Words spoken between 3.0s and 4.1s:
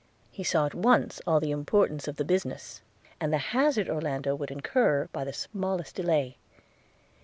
and the hazard